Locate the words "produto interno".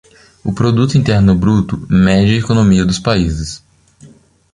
0.51-1.35